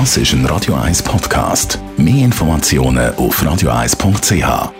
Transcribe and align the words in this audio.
Das 0.00 0.16
ist 0.16 0.32
ein 0.32 0.44
Radio 0.46 0.74
1 0.74 1.04
Podcast. 1.04 1.78
Mehr 1.96 2.24
Informationen 2.24 3.14
auf 3.14 3.40
radio1.ch. 3.40 4.72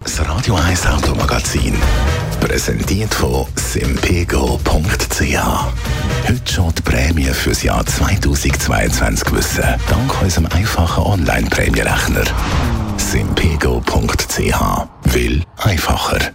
Das 0.00 0.28
Radio 0.28 0.56
1 0.56 0.84
Automagazin. 0.84 1.76
Präsentiert 2.40 3.14
von 3.14 3.46
simpego.ch. 3.54 5.20
Heute 6.28 6.52
schon 6.52 6.74
die 6.74 6.82
Prämie 6.82 7.26
für 7.26 7.50
das 7.50 7.62
Jahr 7.62 7.86
2022 7.86 9.32
wissen. 9.32 9.62
Dank 9.88 10.22
unserem 10.22 10.46
einfachen 10.46 11.04
Online-Prämierechner. 11.04 12.24
simpego.ch. 12.96 14.88
Will 15.04 15.44
einfacher. 15.56 16.32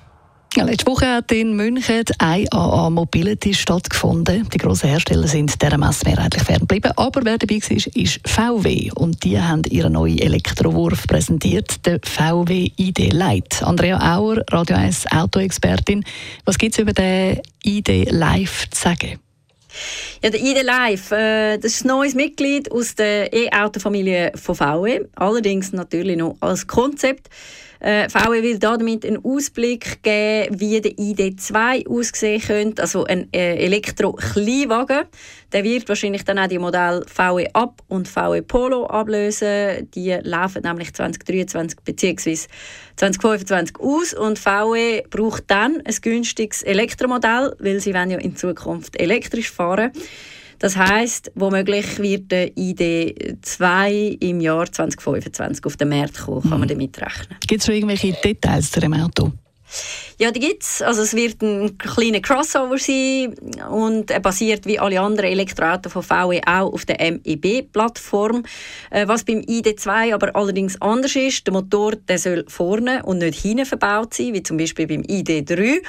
Letzte 0.55 0.85
Woche 0.85 1.07
hat 1.07 1.31
in 1.31 1.55
München 1.55 2.05
die 2.05 2.13
IAA 2.21 2.89
Mobility 2.91 3.55
stattgefunden. 3.55 4.47
Die 4.49 4.57
grossen 4.59 4.87
Hersteller 4.87 5.27
sind 5.27 5.59
dieser 5.59 5.77
Messe 5.79 6.05
mehrheitlich 6.05 6.43
ferngeblieben. 6.43 6.91
Aber 6.95 7.25
wer 7.25 7.39
dabei 7.39 7.55
war, 7.55 7.77
ist 7.95 8.19
VW. 8.27 8.91
Und 8.93 9.23
die 9.23 9.39
haben 9.39 9.63
ihren 9.69 9.93
neuen 9.93 10.19
Elektrowurf 10.19 11.07
präsentiert, 11.07 11.83
den 11.87 11.99
VW 12.03 12.69
ID 12.77 13.13
Lite. 13.13 13.65
Andrea 13.65 14.15
Auer, 14.15 14.43
Radio 14.51 14.75
1 14.75 15.07
Autoexpertin. 15.11 16.05
Was 16.45 16.59
gibt 16.59 16.73
es 16.73 16.79
über 16.79 16.93
den 16.93 17.41
ID 17.65 18.11
Live 18.11 18.69
zu 18.69 18.81
sagen? 18.81 19.19
Ja, 20.21 20.29
der 20.29 20.39
ID 20.39 20.63
Live, 20.63 21.11
äh, 21.11 21.57
das 21.57 21.73
ist 21.73 21.85
ein 21.85 21.87
neues 21.87 22.13
Mitglied 22.13 22.71
aus 22.71 22.93
der 22.93 23.33
E-Auto-Familie 23.33 24.33
von 24.35 24.53
VW. 24.53 25.01
Allerdings 25.15 25.73
natürlich 25.73 26.17
noch 26.17 26.37
als 26.41 26.67
Konzept. 26.67 27.29
Äh, 27.83 28.07
VW 28.07 28.41
will 28.41 28.59
damit 28.59 29.05
einen 29.05 29.25
Ausblick 29.25 30.01
geben, 30.03 30.57
wie 30.57 30.79
der 30.79 30.93
ID2 30.93 31.85
aussehen 31.89 32.41
könnte, 32.41 32.81
also 32.81 33.03
ein 33.03 33.27
äh, 33.33 33.57
Elektro-Kleinwagen. 33.57 35.03
Der 35.51 35.65
wird 35.65 35.89
wahrscheinlich 35.89 36.23
dann 36.23 36.39
auch 36.39 36.47
die 36.47 36.59
Modelle 36.59 37.03
VW 37.05 37.49
Up 37.51 37.81
und 37.89 38.07
VW 38.07 38.41
Polo 38.41 38.85
ablösen. 38.85 39.91
Die 39.91 40.17
laufen 40.21 40.61
nämlich 40.63 40.93
2023 40.93 41.81
bzw. 41.83 42.37
2025 42.95 43.77
aus 43.81 44.13
und 44.13 44.39
VW 44.39 45.03
braucht 45.09 45.43
dann 45.47 45.81
ein 45.83 45.95
günstiges 46.01 46.63
Elektromodell, 46.63 47.53
weil 47.59 47.81
sie 47.81 47.91
ja 47.91 48.03
in 48.03 48.37
Zukunft 48.37 48.97
elektrisch 48.97 49.51
fahren 49.51 49.91
wollen. 49.93 50.03
Das 50.63 50.77
heißt, 50.77 51.33
womöglich 51.35 51.99
wird 51.99 52.31
der 52.31 52.55
ID2 52.55 54.21
im 54.21 54.39
Jahr 54.39 54.71
2025 54.71 55.65
auf 55.65 55.75
den 55.75 55.89
Markt 55.89 56.21
kommen, 56.21 56.41
kann 56.41 56.51
man 56.51 56.61
mhm. 56.61 56.67
damit 56.67 57.01
rechnen. 57.01 57.37
Gibt 57.45 57.59
es 57.59 57.65
schon 57.65 57.75
irgendwelche 57.75 58.13
Details 58.13 58.71
zu 58.71 58.79
dem 58.79 58.93
Auto? 58.93 59.33
Ja, 60.19 60.31
die 60.31 60.39
gibt 60.39 60.63
es. 60.63 60.81
Also 60.81 61.01
es 61.01 61.13
wird 61.13 61.41
ein 61.41 61.77
kleiner 61.77 62.21
Crossover 62.21 62.77
sein 62.77 63.35
und 63.69 64.09
er 64.09 64.21
basiert 64.21 64.65
wie 64.65 64.79
alle 64.79 65.01
anderen 65.01 65.31
Elektroautos 65.31 65.91
von 65.91 66.01
VW 66.01 66.39
auch 66.45 66.71
auf 66.71 66.85
der 66.85 67.11
MEB-Plattform. 67.11 68.43
Äh, 68.89 69.05
was 69.05 69.25
beim 69.25 69.39
ID2 69.39 70.13
aber 70.13 70.33
allerdings 70.33 70.81
anders 70.81 71.17
ist, 71.17 71.45
der 71.45 71.55
Motor 71.55 71.97
der 71.97 72.19
soll 72.19 72.45
vorne 72.47 73.03
und 73.03 73.17
nicht 73.17 73.41
hinten 73.41 73.65
verbaut 73.65 74.13
sein, 74.13 74.33
wie 74.33 74.43
zum 74.43 74.55
Beispiel 74.55 74.87
beim 74.87 75.01
ID3. 75.01 75.81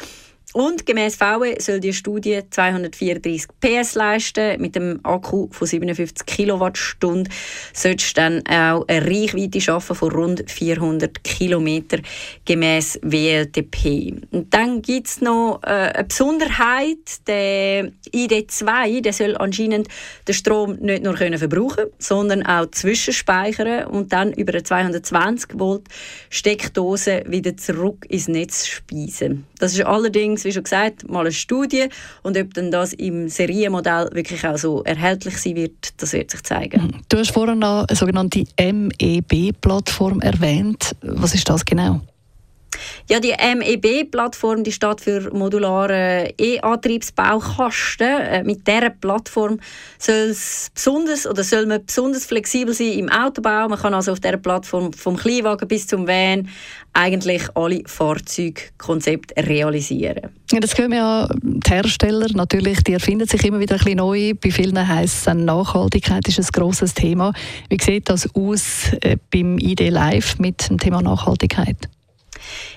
Und 0.54 0.86
gemäß 0.86 1.16
VW 1.16 1.56
soll 1.58 1.80
die 1.80 1.92
Studie 1.92 2.40
234 2.48 3.48
PS 3.60 3.96
leisten. 3.96 4.60
Mit 4.62 4.76
dem 4.76 5.00
Akku 5.02 5.48
von 5.50 5.66
57 5.66 6.24
Kilowattstunden 6.24 7.28
sollst 7.72 8.10
du 8.16 8.20
dann 8.20 8.46
auch 8.46 8.86
eine 8.86 9.04
Reichweite 9.04 9.60
schaffen 9.60 9.96
von 9.96 10.12
rund 10.12 10.48
400 10.48 11.24
Kilometer 11.24 11.98
gemäß 12.44 13.00
WLTP. 13.02 14.14
Und 14.30 14.54
dann 14.54 14.80
gibt 14.80 15.08
es 15.08 15.20
noch 15.20 15.60
äh, 15.64 15.66
eine 15.66 16.04
Besonderheit. 16.04 17.26
Der 17.26 17.90
ID2 18.14 19.02
der 19.02 19.12
soll 19.12 19.36
anscheinend 19.36 19.88
den 20.28 20.34
Strom 20.34 20.76
nicht 20.76 21.02
nur 21.02 21.14
können 21.14 21.38
verbrauchen 21.38 21.86
sondern 21.98 22.46
auch 22.46 22.70
zwischenspeichern 22.70 23.86
und 23.86 24.12
dann 24.12 24.32
über 24.32 24.52
eine 24.52 24.62
220 24.62 25.58
Volt 25.58 25.88
Steckdose 26.30 27.24
wieder 27.26 27.56
zurück 27.56 28.06
ins 28.08 28.28
Netz 28.28 28.66
speisen. 28.66 29.46
Das 29.58 29.72
ist 29.72 29.84
allerdings 29.84 30.43
wie 30.44 30.52
schon 30.52 30.64
gesagt, 30.64 31.08
mal 31.08 31.20
eine 31.20 31.32
Studie. 31.32 31.88
Und 32.22 32.36
ob 32.36 32.54
dann 32.54 32.70
das 32.70 32.92
im 32.92 33.28
Serienmodell 33.28 34.10
wirklich 34.12 34.46
auch 34.46 34.58
so 34.58 34.82
erhältlich 34.84 35.38
sein 35.38 35.56
wird, 35.56 36.00
das 36.00 36.12
wird 36.12 36.30
sich 36.30 36.42
zeigen. 36.42 36.82
Mhm. 36.82 37.00
Du 37.08 37.18
hast 37.18 37.32
vorhin 37.32 37.58
noch 37.58 37.86
eine 37.88 37.96
sogenannte 37.96 38.44
MEB-Plattform 38.58 40.20
erwähnt. 40.20 40.94
Was 41.02 41.34
ist 41.34 41.48
das 41.48 41.64
genau? 41.64 42.00
Ja, 43.08 43.20
die 43.20 43.32
MEB-Plattform 43.32 44.64
die 44.64 44.72
steht 44.72 45.00
für 45.00 45.32
modulare 45.32 46.32
E-Antriebsbaukasten. 46.38 48.06
Äh, 48.06 48.44
mit 48.44 48.66
dieser 48.66 48.90
Plattform 48.90 49.60
soll 49.98 50.30
es 50.30 50.70
besonders 50.74 51.26
oder 51.26 51.44
soll 51.44 51.66
man 51.66 51.84
besonders 51.84 52.26
flexibel 52.26 52.74
sein 52.74 52.92
im 52.92 53.08
Autobau. 53.08 53.68
Man 53.68 53.78
kann 53.78 53.94
also 53.94 54.12
auf 54.12 54.20
dieser 54.20 54.36
Plattform 54.38 54.92
vom 54.92 55.16
Kleinwagen 55.16 55.68
bis 55.68 55.86
zum 55.86 56.06
Van 56.06 56.48
eigentlich 56.94 57.42
alle 57.54 57.82
Fahrzeugkonzepte 57.86 59.34
realisieren. 59.46 60.30
Ja, 60.52 60.60
das 60.60 60.74
können 60.74 60.92
ja 60.92 61.28
die 61.42 61.68
Hersteller 61.68 62.28
natürlich, 62.34 62.82
die 62.84 62.92
erfinden 62.92 63.26
sich 63.26 63.44
immer 63.44 63.58
wieder 63.58 63.74
ein 63.74 63.78
bisschen 63.78 63.96
neu. 63.96 64.32
Bei 64.40 64.50
vielen 64.50 64.86
heisst 64.86 65.26
es, 65.26 65.34
Nachhaltigkeit 65.34 66.26
ist 66.28 66.38
ein 66.38 66.46
grosses 66.52 66.94
Thema. 66.94 67.32
Wie 67.68 67.78
sieht 67.82 68.08
das 68.08 68.28
aus 68.34 68.92
äh, 69.00 69.16
beim 69.32 69.58
ID 69.58 69.90
Live 69.90 70.38
mit 70.38 70.70
dem 70.70 70.78
Thema 70.78 71.02
Nachhaltigkeit? 71.02 71.88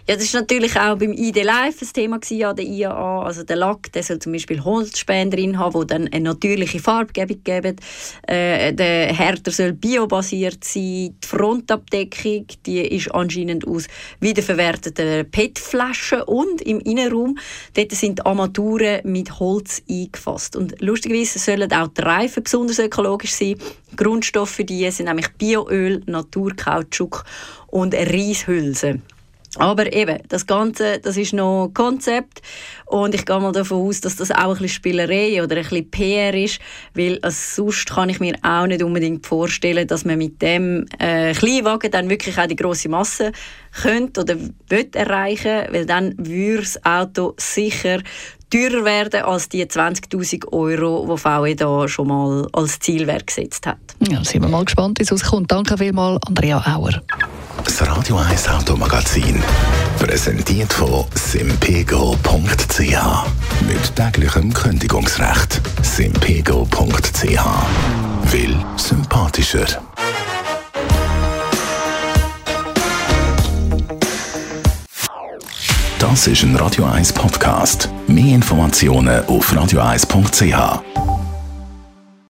Ja, 0.08 0.16
das 0.16 0.34
war 0.34 0.42
natürlich 0.42 0.76
auch 0.80 0.98
beim 0.98 1.12
ID 1.14 1.44
Live 1.44 1.82
ein 1.82 1.94
Thema 1.94 2.16
an 2.16 2.56
der 2.56 2.66
IAA. 2.66 3.24
Also 3.24 3.44
der 3.44 3.56
Lack, 3.56 3.92
der 3.92 4.04
soll 4.04 4.20
zum 4.20 4.34
Beispiel 4.34 4.64
Holzspäne 4.64 5.32
drin 5.32 5.60
haben, 5.60 5.82
die 5.82 5.88
dann 5.88 6.08
eine 6.08 6.24
natürliche 6.24 6.80
Farbgebung 6.80 7.44
geben. 7.44 7.76
Äh, 8.28 8.74
der 8.74 9.14
Härter 9.14 9.52
soll 9.52 9.74
biobasiert 9.74 10.64
sein. 10.64 10.84
Die 10.88 11.16
Frontabdeckung, 11.26 12.46
die 12.66 12.82
ist 12.82 13.14
anscheinend 13.14 13.68
aus 13.68 13.88
wiederverwerteten 14.20 15.30
PET-Flaschen 15.30 16.22
und 16.24 16.62
im 16.62 16.80
Innenraum, 16.80 17.38
dort 17.76 17.92
sind 17.92 18.26
Armaturen 18.26 19.02
mit 19.04 19.40
Holz 19.40 19.82
eingefasst. 19.90 20.56
Und 20.56 20.80
lustigerweise 20.82 21.40
sollen 21.40 21.72
auch 21.74 21.90
die 21.90 22.02
Reifen 22.02 22.44
besonders 22.44 22.80
ökologisch 22.80 23.34
sein. 23.34 23.56
Grundstoffe 23.96 24.52
für 24.52 24.66
die 24.66 24.90
sind 24.92 25.06
nämlich 25.06 25.30
Bioöl, 25.38 26.02
Naturkautschuk 26.06 27.24
und 27.68 27.94
Reishülse. 27.94 29.02
Aber 29.60 29.92
eben, 29.92 30.20
das 30.30 30.46
Ganze, 30.46 31.00
das 31.00 31.18
ist 31.18 31.34
noch 31.34 31.72
Konzept 31.74 32.42
und 32.86 33.16
ich 33.16 33.26
gehe 33.26 33.40
mal 33.40 33.52
davon 33.52 33.88
aus, 33.88 34.02
dass 34.02 34.16
das 34.16 34.32
auch 34.32 34.38
ein 34.38 34.50
bisschen 34.50 34.70
Spielerei 34.70 35.44
oder 35.44 35.58
ein 35.58 35.64
bisschen 35.64 35.92
PR 35.92 36.34
ist, 36.34 36.60
weil 36.94 37.20
sonst 37.30 37.90
kann 37.90 38.10
ich 38.10 38.20
mir 38.20 38.36
auch 38.44 38.68
nicht 38.68 38.84
unbedingt 38.84 39.26
vorstellen, 39.26 39.88
dass 39.88 40.06
man 40.06 40.18
mit 40.18 40.42
dem 40.42 40.86
äh, 41.00 41.34
Kleinwagen 41.34 41.92
dann 41.92 42.10
wirklich 42.10 42.38
auch 42.38 42.48
die 42.48 42.56
große 42.56 42.90
Masse 42.90 43.32
könnte 43.82 44.22
oder 44.22 44.36
will 44.70 44.90
erreichen, 44.94 45.68
weil 45.72 45.86
dann 45.86 46.14
würde 46.18 46.60
das 46.60 46.84
Auto 46.86 47.34
sicher 47.38 48.00
teurer 48.50 48.86
werden 48.86 49.24
als 49.24 49.50
die 49.50 49.66
20.000 49.66 50.52
Euro, 50.54 51.06
die 51.12 51.18
VW 51.18 51.56
da 51.56 51.88
schon 51.88 52.08
mal 52.08 52.48
als 52.54 52.80
Zielwert 52.80 53.28
gesetzt 53.28 53.66
hat. 53.68 53.78
Ja, 54.00 54.24
sind 54.24 54.42
wir 54.42 54.50
mal 54.50 54.64
gespannt, 54.64 55.00
wie 55.00 55.04
es 55.04 55.12
rauskommt. 55.12 55.52
Danke 55.52 55.78
vielmals, 55.78 56.22
Andrea 56.28 56.64
Auer. 56.76 57.02
Das 57.64 57.88
Radio 57.88 58.18
1 58.18 58.50
Automagazin. 58.50 59.42
Präsentiert 60.00 60.72
von 60.74 61.06
simpego.ch. 61.14 62.80
Mit 63.68 63.96
täglichem 63.96 64.54
Kündigungsrecht. 64.54 65.62
simpego.ch. 65.82 67.46
Will 68.32 68.58
sympathischer. 68.78 69.66
Das 76.00 76.28
ist 76.28 76.44
ein 76.44 76.56
Radio 76.56 76.86
1 76.86 77.14
Podcast. 77.14 77.90
Mehr 78.08 78.36
Informationen 78.36 79.26
auf 79.26 79.52
radio1.ch. 79.52 81.17